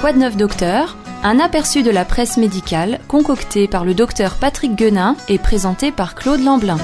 Quoi 0.00 0.12
de 0.12 0.18
neuf 0.18 0.36
docteur 0.36 0.96
Un 1.24 1.40
aperçu 1.40 1.82
de 1.82 1.90
la 1.90 2.04
presse 2.04 2.36
médicale 2.36 3.00
concocté 3.08 3.66
par 3.66 3.84
le 3.84 3.94
docteur 3.94 4.36
Patrick 4.36 4.76
Guenin 4.76 5.16
et 5.28 5.38
présenté 5.38 5.90
par 5.90 6.14
Claude 6.14 6.40
Lamblin. 6.40 6.76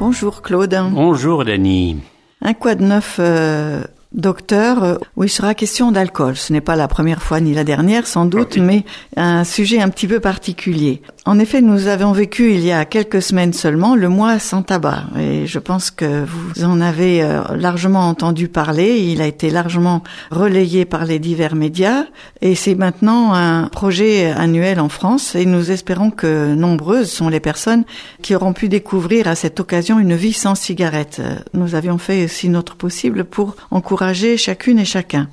Bonjour 0.00 0.42
Claude. 0.42 0.76
Bonjour 0.90 1.44
Dany. 1.44 1.98
Un 2.42 2.54
quoi 2.54 2.74
de 2.74 2.82
neuf 2.82 3.18
euh, 3.20 3.84
docteur 4.12 4.82
euh, 4.82 4.96
où 5.14 5.22
il 5.22 5.28
sera 5.28 5.54
question 5.54 5.92
d'alcool. 5.92 6.34
Ce 6.34 6.52
n'est 6.52 6.60
pas 6.60 6.74
la 6.74 6.88
première 6.88 7.22
fois 7.22 7.40
ni 7.40 7.54
la 7.54 7.62
dernière 7.62 8.08
sans 8.08 8.26
doute, 8.26 8.56
mais 8.56 8.84
un 9.16 9.44
sujet 9.44 9.80
un 9.80 9.88
petit 9.88 10.08
peu 10.08 10.18
particulier. 10.18 11.00
En 11.26 11.38
effet, 11.38 11.60
nous 11.60 11.86
avons 11.86 12.12
vécu 12.12 12.54
il 12.54 12.64
y 12.64 12.72
a 12.72 12.86
quelques 12.86 13.20
semaines 13.20 13.52
seulement 13.52 13.94
le 13.94 14.08
mois 14.08 14.38
sans 14.38 14.62
tabac 14.62 15.04
et 15.18 15.46
je 15.46 15.58
pense 15.58 15.90
que 15.90 16.24
vous 16.24 16.64
en 16.64 16.80
avez 16.80 17.22
euh, 17.22 17.42
largement 17.56 18.08
entendu 18.08 18.48
parler. 18.48 18.98
Il 19.00 19.20
a 19.20 19.26
été 19.26 19.50
largement 19.50 20.02
relayé 20.30 20.86
par 20.86 21.04
les 21.04 21.18
divers 21.18 21.54
médias 21.54 22.06
et 22.40 22.54
c'est 22.54 22.74
maintenant 22.74 23.34
un 23.34 23.68
projet 23.68 24.30
annuel 24.30 24.80
en 24.80 24.88
France 24.88 25.34
et 25.34 25.44
nous 25.44 25.70
espérons 25.70 26.10
que 26.10 26.54
nombreuses 26.54 27.12
sont 27.12 27.28
les 27.28 27.40
personnes 27.40 27.84
qui 28.22 28.34
auront 28.34 28.54
pu 28.54 28.70
découvrir 28.70 29.28
à 29.28 29.34
cette 29.34 29.60
occasion 29.60 29.98
une 29.98 30.14
vie 30.14 30.32
sans 30.32 30.54
cigarette. 30.54 31.20
Nous 31.52 31.74
avions 31.74 31.98
fait 31.98 32.24
aussi 32.24 32.48
notre 32.48 32.76
possible 32.76 33.24
pour 33.24 33.56
encourager 33.70 34.38
chacune 34.38 34.78
et 34.78 34.86
chacun. 34.86 35.28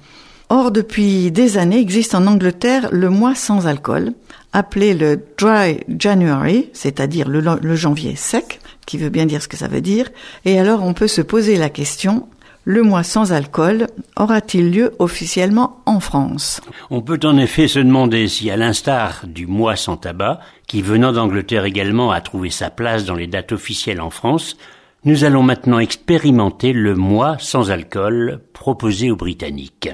Or, 0.49 0.72
depuis 0.72 1.30
des 1.30 1.58
années, 1.58 1.80
existe 1.80 2.16
en 2.16 2.25
Angleterre 2.25 2.88
le 2.91 3.09
mois 3.09 3.35
sans 3.35 3.67
alcool, 3.67 4.13
appelé 4.57 4.95
le 4.95 5.23
Dry 5.38 5.81
January, 5.88 6.71
c'est-à-dire 6.73 7.29
le, 7.29 7.75
janvier 7.75 8.16
sec, 8.16 8.59
qui 8.88 8.97
veut 8.97 9.09
bien 9.09 9.27
dire 9.27 9.43
ce 9.43 9.47
que 9.47 9.55
ça 9.55 9.67
veut 9.67 9.81
dire. 9.81 10.09
Et 10.45 10.59
alors, 10.59 10.81
on 10.83 10.95
peut 10.95 11.07
se 11.07 11.21
poser 11.21 11.57
la 11.57 11.70
question, 11.70 12.27
le 12.63 12.81
mois 12.81 13.03
sans 13.03 13.33
alcool 13.33 13.85
aura-t-il 14.16 14.71
lieu 14.71 14.95
officiellement 14.97 15.77
en 15.85 15.99
France? 15.99 16.59
On 16.89 17.02
peut 17.02 17.19
en 17.23 17.38
effet 17.38 17.67
se 17.67 17.78
demander 17.78 18.28
si, 18.28 18.50
à 18.50 18.58
l'instar 18.58 19.25
du 19.28 19.45
mois 19.45 19.75
sans 19.75 19.95
tabac, 19.95 20.39
qui 20.66 20.81
venant 20.81 21.11
d'Angleterre 21.11 21.66
également 21.66 22.11
a 22.11 22.19
trouvé 22.19 22.50
sa 22.50 22.72
place 22.72 23.05
dans 23.05 23.16
les 23.16 23.28
dates 23.28 23.52
officielles 23.52 24.02
en 24.02 24.09
France, 24.09 24.58
nous 25.03 25.23
allons 25.23 25.44
maintenant 25.44 25.78
expérimenter 25.78 26.73
le 26.73 26.95
mois 26.95 27.38
sans 27.39 27.69
alcool 27.69 28.41
proposé 28.53 29.11
aux 29.11 29.16
Britanniques. 29.16 29.89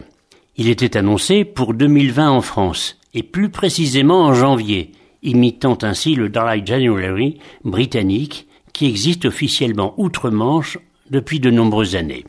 Il 0.55 0.69
était 0.69 0.95
annoncé 0.95 1.43
pour 1.43 1.73
2020 1.73 2.29
en 2.29 2.41
France, 2.41 2.97
et 3.13 3.23
plus 3.23 3.49
précisément 3.49 4.23
en 4.25 4.33
janvier, 4.33 4.91
imitant 5.21 5.77
ainsi 5.81 6.15
le 6.15 6.29
Dry 6.29 6.65
January 6.65 7.39
britannique 7.63 8.47
qui 8.73 8.87
existe 8.87 9.25
officiellement 9.25 9.93
outre-Manche 9.97 10.77
depuis 11.09 11.39
de 11.39 11.51
nombreuses 11.51 11.95
années. 11.95 12.25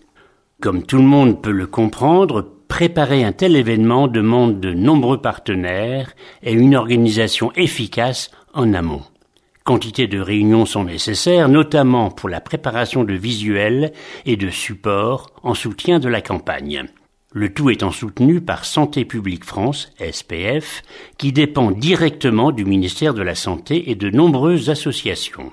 Comme 0.61 0.85
tout 0.85 0.99
le 0.99 1.03
monde 1.03 1.43
peut 1.43 1.51
le 1.51 1.67
comprendre, 1.67 2.47
préparer 2.69 3.25
un 3.25 3.33
tel 3.33 3.57
événement 3.57 4.09
demande 4.09 4.61
de 4.61 4.73
nombreux 4.73 5.21
partenaires 5.21 6.15
et 6.43 6.53
une 6.53 6.77
organisation 6.77 7.53
efficace 7.53 8.31
en 8.53 8.73
amont. 8.75 9.03
Quantité 9.65 10.07
de 10.07 10.21
réunions 10.21 10.67
sont 10.67 10.85
nécessaires, 10.85 11.49
notamment 11.49 12.11
pour 12.11 12.29
la 12.29 12.41
préparation 12.41 13.03
de 13.03 13.15
visuels 13.15 13.93
et 14.27 14.37
de 14.37 14.51
supports 14.51 15.31
en 15.43 15.55
soutien 15.55 16.01
de 16.01 16.09
la 16.09 16.21
campagne. 16.21 16.85
Le 17.37 17.53
tout 17.53 17.69
étant 17.69 17.91
soutenu 17.91 18.41
par 18.41 18.65
Santé 18.65 19.05
publique 19.05 19.45
France, 19.45 19.93
SPF, 19.99 20.83
qui 21.19 21.33
dépend 21.33 21.73
directement 21.73 22.53
du 22.53 22.65
ministère 22.65 23.13
de 23.13 23.23
la 23.23 23.35
Santé 23.35 23.91
et 23.91 23.97
de 23.97 24.09
nombreuses 24.09 24.71
associations. 24.71 25.51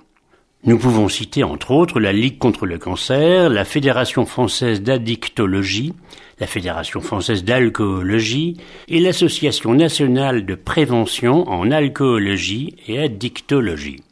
Nous 0.63 0.77
pouvons 0.77 1.09
citer 1.09 1.43
entre 1.43 1.71
autres 1.71 1.99
la 1.99 2.13
Ligue 2.13 2.37
contre 2.37 2.67
le 2.67 2.77
cancer, 2.77 3.49
la 3.49 3.65
Fédération 3.65 4.27
française 4.27 4.83
d'addictologie, 4.83 5.95
la 6.39 6.45
Fédération 6.45 7.01
française 7.01 7.43
d'alcoolologie 7.43 8.57
et 8.87 8.99
l'Association 8.99 9.73
nationale 9.73 10.45
de 10.45 10.53
prévention 10.53 11.49
en 11.49 11.71
alcoolologie 11.71 12.75
et 12.87 12.99
addictologie. 12.99 14.03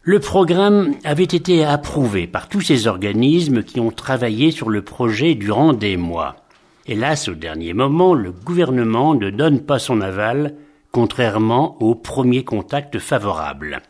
Le 0.00 0.18
programme 0.18 0.96
avait 1.04 1.22
été 1.22 1.64
approuvé 1.64 2.26
par 2.26 2.48
tous 2.48 2.62
ces 2.62 2.88
organismes 2.88 3.62
qui 3.62 3.78
ont 3.78 3.92
travaillé 3.92 4.50
sur 4.50 4.70
le 4.70 4.82
projet 4.82 5.36
durant 5.36 5.72
des 5.72 5.96
mois. 5.96 6.41
Hélas, 6.86 7.28
au 7.28 7.34
dernier 7.34 7.74
moment, 7.74 8.12
le 8.12 8.32
gouvernement 8.32 9.14
ne 9.14 9.30
donne 9.30 9.60
pas 9.60 9.78
son 9.78 10.00
aval, 10.00 10.56
contrairement 10.90 11.80
au 11.80 11.94
premier 11.94 12.42
contact 12.42 12.98
favorable. 12.98 13.82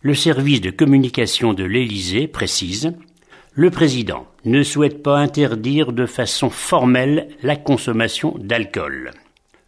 Le 0.00 0.14
service 0.14 0.62
de 0.62 0.70
communication 0.70 1.52
de 1.52 1.64
l'Élysée 1.64 2.26
précise 2.26 2.94
Le 3.52 3.70
président 3.70 4.26
ne 4.46 4.62
souhaite 4.62 5.02
pas 5.02 5.18
interdire 5.18 5.92
de 5.92 6.06
façon 6.06 6.48
formelle 6.48 7.28
la 7.42 7.56
consommation 7.56 8.34
d'alcool. 8.38 9.10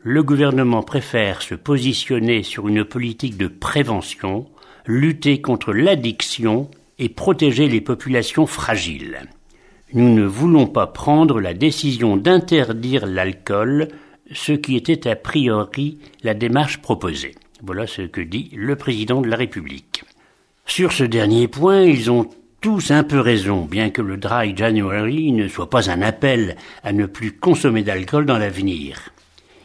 Le 0.03 0.23
gouvernement 0.23 0.83
préfère 0.83 1.43
se 1.43 1.55
positionner 1.55 2.43
sur 2.43 2.69
une 2.69 2.85
politique 2.85 3.37
de 3.37 3.49
prévention, 3.49 4.47
lutter 4.87 5.43
contre 5.43 5.75
l'addiction 5.75 6.71
et 6.99 7.11
protéger 7.11 7.69
les 7.69 7.83
populations 7.83 8.47
fragiles 8.47 9.29
nous 9.93 10.13
ne 10.13 10.25
voulons 10.25 10.67
pas 10.67 10.87
prendre 10.87 11.41
la 11.41 11.55
décision 11.55 12.17
d'interdire 12.17 13.07
l'alcool, 13.07 13.89
ce 14.33 14.53
qui 14.53 14.77
était 14.77 15.09
a 15.09 15.17
priori 15.17 15.99
la 16.23 16.35
démarche 16.35 16.79
proposée. 16.79 17.35
Voilà 17.63 17.87
ce 17.87 18.03
que 18.03 18.21
dit 18.21 18.51
le 18.55 18.77
président 18.77 19.21
de 19.21 19.29
la 19.29 19.37
République. 19.37 20.03
Sur 20.67 20.93
ce 20.93 21.05
dernier 21.05 21.47
point, 21.47 21.83
ils 21.83 22.11
ont 22.11 22.29
tous 22.61 22.91
un 22.91 23.05
peu 23.05 23.21
raison, 23.21 23.65
bien 23.65 23.91
que 23.91 24.03
le 24.03 24.17
Dry 24.17 24.57
January 24.57 25.31
ne 25.31 25.47
soit 25.47 25.71
pas 25.71 25.89
un 25.89 26.03
appel 26.03 26.57
à 26.83 26.93
ne 26.93 27.07
plus 27.07 27.33
consommer 27.33 27.85
d'alcool 27.85 28.27
dans 28.27 28.39
l'avenir. 28.39 29.11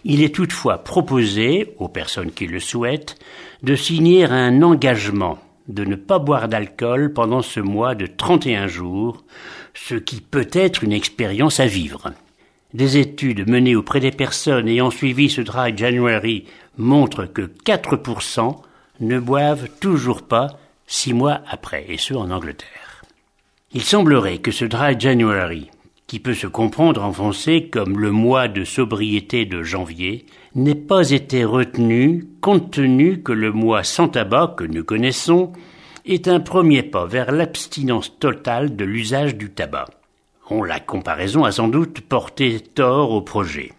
Il 0.03 0.21
est 0.21 0.33
toutefois 0.33 0.79
proposé, 0.79 1.73
aux 1.79 1.87
personnes 1.87 2.31
qui 2.31 2.45
le 2.45 2.59
souhaitent, 2.59 3.17
de 3.63 3.75
signer 3.75 4.25
un 4.25 4.61
engagement 4.61 5.39
de 5.71 5.85
ne 5.85 5.95
pas 5.95 6.19
boire 6.19 6.47
d'alcool 6.47 7.13
pendant 7.13 7.41
ce 7.41 7.59
mois 7.59 7.95
de 7.95 8.05
31 8.05 8.67
jours, 8.67 9.23
ce 9.73 9.95
qui 9.95 10.21
peut 10.21 10.49
être 10.51 10.83
une 10.83 10.93
expérience 10.93 11.59
à 11.59 11.65
vivre. 11.65 12.11
Des 12.73 12.97
études 12.97 13.49
menées 13.49 13.75
auprès 13.75 13.99
des 13.99 14.11
personnes 14.11 14.67
ayant 14.67 14.91
suivi 14.91 15.29
ce 15.29 15.41
Dry 15.41 15.75
January 15.75 16.45
montrent 16.77 17.25
que 17.25 17.41
4% 17.65 18.55
ne 19.01 19.19
boivent 19.19 19.67
toujours 19.79 20.21
pas 20.21 20.59
six 20.87 21.13
mois 21.13 21.41
après, 21.49 21.85
et 21.89 21.97
ce 21.97 22.13
en 22.13 22.31
Angleterre. 22.31 23.03
Il 23.73 23.83
semblerait 23.83 24.39
que 24.39 24.51
ce 24.51 24.65
Dry 24.65 24.99
January, 24.99 25.69
qui 26.11 26.19
peut 26.19 26.33
se 26.33 26.47
comprendre 26.47 27.05
en 27.05 27.13
français 27.13 27.69
comme 27.71 27.97
le 27.97 28.11
mois 28.11 28.49
de 28.49 28.65
sobriété 28.65 29.45
de 29.45 29.63
janvier, 29.63 30.25
n'ait 30.55 30.75
pas 30.75 31.11
été 31.11 31.45
retenu 31.45 32.27
compte 32.41 32.71
tenu 32.71 33.23
que 33.23 33.31
le 33.31 33.53
mois 33.53 33.85
sans 33.85 34.09
tabac 34.09 34.55
que 34.57 34.65
nous 34.65 34.83
connaissons 34.83 35.53
est 36.05 36.27
un 36.27 36.41
premier 36.41 36.83
pas 36.83 37.05
vers 37.05 37.31
l'abstinence 37.31 38.19
totale 38.19 38.75
de 38.75 38.83
l'usage 38.83 39.37
du 39.37 39.51
tabac. 39.51 39.85
On 40.49 40.63
la 40.63 40.81
comparaison 40.81 41.45
a 41.45 41.53
sans 41.53 41.69
doute 41.69 42.01
porté 42.01 42.59
tort 42.59 43.11
au 43.11 43.21
projet. 43.21 43.71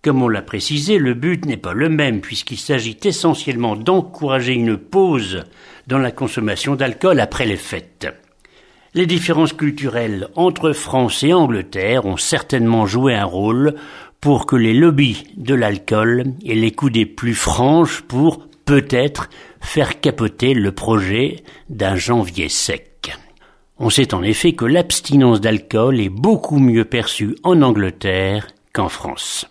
Comme 0.00 0.22
on 0.22 0.28
l'a 0.28 0.42
précisé, 0.42 0.96
le 0.96 1.14
but 1.14 1.44
n'est 1.44 1.56
pas 1.56 1.72
le 1.72 1.88
même 1.88 2.20
puisqu'il 2.20 2.58
s'agit 2.58 2.98
essentiellement 3.02 3.74
d'encourager 3.74 4.52
une 4.52 4.76
pause 4.76 5.42
dans 5.88 5.98
la 5.98 6.12
consommation 6.12 6.76
d'alcool 6.76 7.18
après 7.18 7.46
les 7.46 7.56
fêtes. 7.56 8.06
Les 8.92 9.06
différences 9.06 9.52
culturelles 9.52 10.26
entre 10.34 10.72
France 10.72 11.22
et 11.22 11.32
Angleterre 11.32 12.06
ont 12.06 12.16
certainement 12.16 12.86
joué 12.86 13.14
un 13.14 13.24
rôle 13.24 13.76
pour 14.20 14.46
que 14.46 14.56
les 14.56 14.74
lobbies 14.74 15.24
de 15.36 15.54
l'alcool 15.54 16.24
aient 16.44 16.54
les 16.56 16.74
des 16.90 17.06
plus 17.06 17.34
franches 17.34 18.00
pour 18.02 18.44
peut-être 18.64 19.30
faire 19.60 20.00
capoter 20.00 20.54
le 20.54 20.72
projet 20.72 21.36
d'un 21.68 21.94
janvier 21.94 22.48
sec. 22.48 23.12
On 23.78 23.90
sait 23.90 24.12
en 24.12 24.24
effet 24.24 24.54
que 24.54 24.64
l'abstinence 24.64 25.40
d'alcool 25.40 26.00
est 26.00 26.08
beaucoup 26.08 26.58
mieux 26.58 26.84
perçue 26.84 27.36
en 27.44 27.62
Angleterre 27.62 28.48
qu'en 28.72 28.88
France. 28.88 29.46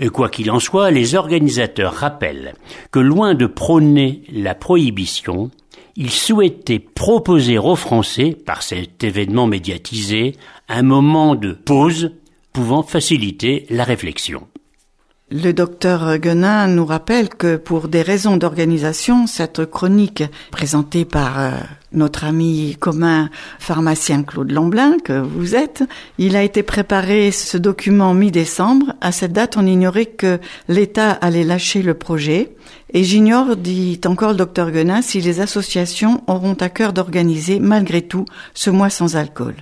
Et 0.00 0.08
quoi 0.08 0.28
qu'il 0.28 0.50
en 0.50 0.58
soit, 0.58 0.90
les 0.90 1.14
organisateurs 1.14 1.94
rappellent 1.94 2.54
que 2.90 2.98
loin 2.98 3.34
de 3.34 3.46
prôner 3.46 4.22
la 4.32 4.56
prohibition, 4.56 5.50
ils 5.96 6.10
souhaitaient 6.10 6.78
proposer 6.78 7.58
aux 7.58 7.76
Français, 7.76 8.36
par 8.46 8.62
cet 8.62 9.04
événement 9.04 9.46
médiatisé, 9.46 10.36
un 10.68 10.82
moment 10.82 11.34
de 11.34 11.52
pause 11.52 12.12
pouvant 12.52 12.82
faciliter 12.82 13.66
la 13.70 13.84
réflexion. 13.84 14.46
Le 15.30 15.52
docteur 15.52 16.18
Guenin 16.18 16.68
nous 16.68 16.84
rappelle 16.84 17.28
que 17.28 17.56
pour 17.56 17.88
des 17.88 18.02
raisons 18.02 18.36
d'organisation, 18.36 19.26
cette 19.26 19.64
chronique 19.64 20.22
présentée 20.50 21.04
par 21.04 21.40
euh, 21.40 21.50
notre 21.94 22.24
ami 22.24 22.76
commun 22.78 23.30
pharmacien 23.58 24.22
Claude 24.22 24.50
Lamblin, 24.52 24.96
que 25.02 25.20
vous 25.20 25.54
êtes, 25.54 25.84
il 26.18 26.36
a 26.36 26.42
été 26.42 26.62
préparé 26.62 27.30
ce 27.30 27.56
document 27.56 28.14
mi-décembre. 28.14 28.94
À 29.00 29.12
cette 29.12 29.32
date, 29.32 29.56
on 29.56 29.66
ignorait 29.66 30.06
que 30.06 30.38
l'État 30.68 31.10
allait 31.10 31.44
lâcher 31.44 31.82
le 31.82 31.94
projet. 31.94 32.54
Et 32.92 33.04
j'ignore, 33.04 33.56
dit 33.56 34.00
encore 34.06 34.30
le 34.30 34.36
docteur 34.36 34.70
Guenin, 34.70 35.02
si 35.02 35.20
les 35.20 35.40
associations 35.40 36.22
auront 36.26 36.54
à 36.54 36.68
cœur 36.68 36.92
d'organiser 36.92 37.60
malgré 37.60 38.02
tout 38.02 38.24
ce 38.54 38.70
mois 38.70 38.90
sans 38.90 39.16
alcool. 39.16 39.54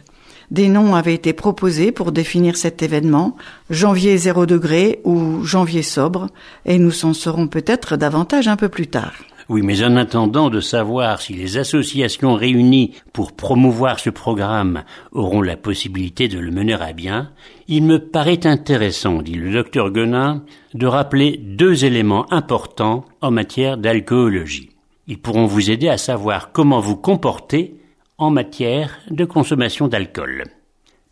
des 0.53 0.69
noms 0.69 0.95
avaient 0.95 1.15
été 1.15 1.33
proposés 1.33 1.93
pour 1.93 2.13
définir 2.13 2.57
cet 2.57 2.83
événement, 2.83 3.37
janvier 3.71 4.19
0 4.19 4.45
degré 4.45 5.01
ou 5.05 5.43
janvier 5.45 5.83
sobre, 5.83 6.29
et 6.67 6.79
nous 6.79 7.07
en 7.07 7.15
saurons 7.15 7.49
peut-être 7.49 7.97
davantage 7.97 8.49
un 8.49 8.57
peu 8.57 8.69
plus 8.69 8.87
tard. 8.87 9.15
Oui, 9.49 9.63
mais 9.63 9.83
en 9.83 9.97
attendant 9.97 10.51
de 10.51 10.61
savoir 10.61 11.21
si 11.21 11.33
les 11.35 11.57
associations 11.59 12.35
réunies 12.35 12.93
pour 13.13 13.33
promouvoir 13.33 13.99
ce 13.99 14.11
programme 14.11 14.85
auront 15.11 15.43
la 15.43 15.57
possibilité 15.57 16.29
de 16.29 16.39
le 16.39 16.51
mener 16.51 16.75
à 16.75 16.93
bien, 16.93 17.33
il 17.69 17.85
me 17.85 17.99
paraît 17.99 18.47
intéressant, 18.47 19.23
dit 19.23 19.35
le 19.35 19.53
docteur 19.53 19.91
Guenin, 19.91 20.45
de 20.75 20.87
rappeler 20.87 21.39
deux 21.39 21.85
éléments 21.85 22.33
importants 22.33 23.05
en 23.21 23.31
matière 23.31 23.77
d'alcoolologie. 23.77 24.71
Ils 25.09 25.19
pourront 25.19 25.47
vous 25.47 25.71
aider 25.71 25.89
à 25.89 25.99
savoir 25.99 26.53
comment 26.53 26.81
vous 26.81 26.97
comporter 26.97 27.75
en 28.19 28.31
matière 28.31 28.99
de 29.11 29.25
consommation 29.25 29.89
d'alcool. 29.89 30.45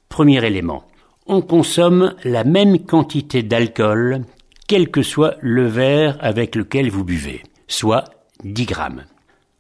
Premier 0.09 0.45
élément. 0.45 0.85
On 1.27 1.43
consomme 1.43 2.15
la 2.25 2.45
même 2.45 2.79
quantité 2.79 3.43
d'alcool 3.43 4.23
quel 4.69 4.91
que 4.91 5.03
soit 5.03 5.35
le 5.41 5.67
verre 5.67 6.17
avec 6.21 6.55
lequel 6.55 6.91
vous 6.91 7.05
buvez, 7.05 7.43
soit 7.67 8.05
10 8.45 8.67
grammes. 8.67 9.05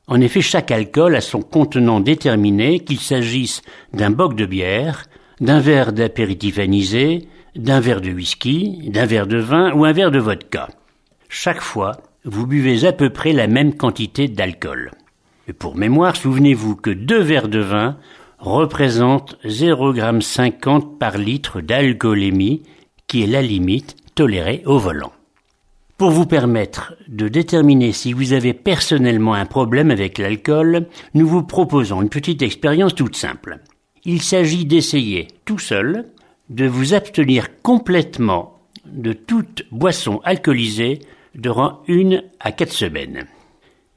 En 0.06 0.20
effet, 0.20 0.40
chaque 0.40 0.70
alcool 0.70 1.14
a 1.14 1.20
son 1.20 1.40
contenant 1.40 2.00
déterminé, 2.00 2.80
qu'il 2.80 2.98
s'agisse 2.98 3.62
d'un 3.92 4.10
boc 4.10 4.34
de 4.34 4.46
bière, 4.46 5.04
d'un 5.40 5.60
verre 5.60 5.92
d'apéritif 5.92 6.58
anisé, 6.58 7.28
d'un 7.56 7.80
verre 7.80 8.00
de 8.00 8.10
whisky, 8.10 8.90
d'un 8.90 9.06
verre 9.06 9.26
de 9.26 9.38
vin 9.38 9.72
ou 9.72 9.84
un 9.84 9.92
verre 9.92 10.10
de 10.10 10.18
vodka. 10.18 10.68
Chaque 11.28 11.60
fois, 11.60 11.92
vous 12.24 12.46
buvez 12.46 12.84
à 12.86 12.92
peu 12.92 13.10
près 13.10 13.32
la 13.32 13.46
même 13.46 13.74
quantité 13.76 14.28
d'alcool. 14.28 14.90
Pour 15.58 15.76
mémoire, 15.76 16.16
souvenez-vous 16.16 16.76
que 16.76 16.90
deux 16.90 17.20
verres 17.20 17.48
de 17.48 17.60
vin 17.60 17.96
représentent 18.38 19.36
0,50 19.44 20.80
g 20.80 20.86
par 20.98 21.18
litre 21.18 21.60
d'alcoolémie, 21.60 22.62
qui 23.06 23.22
est 23.22 23.26
la 23.26 23.42
limite 23.42 23.96
tolérée 24.14 24.62
au 24.66 24.78
volant. 24.78 25.12
Pour 26.00 26.12
vous 26.12 26.24
permettre 26.24 26.94
de 27.08 27.28
déterminer 27.28 27.92
si 27.92 28.14
vous 28.14 28.32
avez 28.32 28.54
personnellement 28.54 29.34
un 29.34 29.44
problème 29.44 29.90
avec 29.90 30.16
l'alcool, 30.16 30.86
nous 31.12 31.26
vous 31.26 31.42
proposons 31.42 32.00
une 32.00 32.08
petite 32.08 32.40
expérience 32.40 32.94
toute 32.94 33.16
simple. 33.16 33.58
Il 34.06 34.22
s'agit 34.22 34.64
d'essayer 34.64 35.28
tout 35.44 35.58
seul 35.58 36.06
de 36.48 36.64
vous 36.66 36.94
abstenir 36.94 37.60
complètement 37.60 38.62
de 38.86 39.12
toute 39.12 39.66
boisson 39.72 40.22
alcoolisée 40.24 41.00
durant 41.34 41.82
une 41.86 42.22
à 42.40 42.50
quatre 42.52 42.72
semaines. 42.72 43.26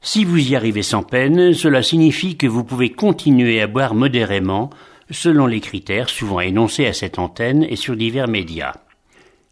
Si 0.02 0.26
vous 0.26 0.50
y 0.50 0.56
arrivez 0.56 0.82
sans 0.82 1.04
peine, 1.04 1.54
cela 1.54 1.82
signifie 1.82 2.36
que 2.36 2.46
vous 2.46 2.64
pouvez 2.64 2.90
continuer 2.90 3.62
à 3.62 3.66
boire 3.66 3.94
modérément 3.94 4.68
selon 5.10 5.46
les 5.46 5.60
critères 5.60 6.10
souvent 6.10 6.40
énoncés 6.40 6.84
à 6.84 6.92
cette 6.92 7.18
antenne 7.18 7.64
et 7.64 7.76
sur 7.76 7.96
divers 7.96 8.28
médias 8.28 8.74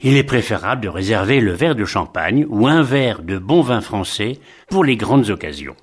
il 0.03 0.17
est 0.17 0.25
préférable 0.25 0.83
de 0.83 0.89
réserver 0.89 1.41
le 1.41 1.53
verre 1.53 1.77
de 1.77 1.85
champagne 1.85 2.45
ou 2.49 2.67
un 2.67 2.83
verre 2.83 3.23
de 3.23 3.39
bon 3.39 3.63
vin 3.63 3.81
français 3.81 4.39
pour 4.69 4.85
les 4.85 4.97
grandes 4.97 5.31
occasions. 5.31 5.77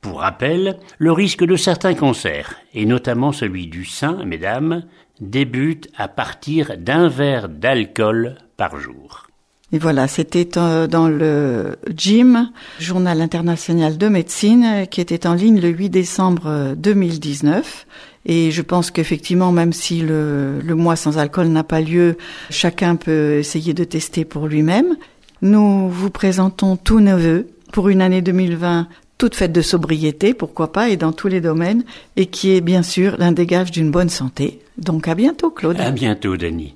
Pour 0.00 0.20
rappel, 0.20 0.78
le 0.98 1.12
risque 1.12 1.44
de 1.44 1.56
certains 1.56 1.94
cancers, 1.94 2.54
et 2.74 2.86
notamment 2.86 3.32
celui 3.32 3.66
du 3.66 3.84
sein, 3.84 4.24
mesdames, 4.24 4.84
débute 5.20 5.88
à 5.96 6.08
partir 6.08 6.76
d'un 6.78 7.08
verre 7.08 7.48
d'alcool 7.48 8.36
par 8.56 8.78
jour. 8.78 9.26
Et 9.72 9.78
voilà, 9.78 10.06
c'était 10.06 10.56
euh, 10.56 10.86
dans 10.86 11.08
le 11.08 11.76
JIM, 11.94 12.52
Journal 12.78 13.20
international 13.20 13.98
de 13.98 14.08
médecine, 14.08 14.86
qui 14.88 15.00
était 15.00 15.26
en 15.26 15.34
ligne 15.34 15.60
le 15.60 15.68
8 15.68 15.90
décembre 15.90 16.74
2019. 16.76 17.86
Et 18.26 18.50
je 18.50 18.62
pense 18.62 18.90
qu'effectivement, 18.90 19.52
même 19.52 19.72
si 19.72 20.00
le, 20.00 20.60
le 20.60 20.74
mois 20.74 20.96
sans 20.96 21.16
alcool 21.16 21.46
n'a 21.46 21.64
pas 21.64 21.80
lieu, 21.80 22.18
chacun 22.50 22.96
peut 22.96 23.38
essayer 23.38 23.72
de 23.72 23.84
tester 23.84 24.24
pour 24.24 24.48
lui-même. 24.48 24.96
Nous 25.42 25.88
vous 25.88 26.10
présentons 26.10 26.76
tous 26.76 27.00
nos 27.00 27.16
voeux 27.16 27.46
pour 27.72 27.88
une 27.88 28.02
année 28.02 28.22
2020 28.22 28.88
toute 29.18 29.34
faite 29.34 29.52
de 29.52 29.62
sobriété, 29.62 30.34
pourquoi 30.34 30.72
pas, 30.72 30.90
et 30.90 30.96
dans 30.96 31.12
tous 31.12 31.28
les 31.28 31.40
domaines, 31.40 31.84
et 32.16 32.26
qui 32.26 32.54
est 32.54 32.60
bien 32.60 32.82
sûr 32.82 33.16
l'un 33.18 33.32
des 33.32 33.46
gages 33.46 33.70
d'une 33.70 33.90
bonne 33.90 34.10
santé. 34.10 34.60
Donc 34.76 35.08
à 35.08 35.14
bientôt, 35.14 35.50
Claude. 35.50 35.80
À 35.80 35.90
bientôt, 35.90 36.36
Denis. 36.36 36.74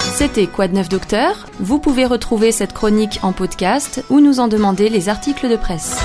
C'était 0.00 0.46
Quoi 0.46 0.68
de 0.68 0.74
neuf 0.74 0.88
docteur? 0.88 1.46
Vous 1.58 1.78
pouvez 1.78 2.06
retrouver 2.06 2.52
cette 2.52 2.72
chronique 2.72 3.18
en 3.22 3.32
podcast 3.32 4.04
ou 4.10 4.20
nous 4.20 4.40
en 4.40 4.48
demander 4.48 4.88
les 4.88 5.08
articles 5.08 5.48
de 5.48 5.56
presse. 5.56 5.96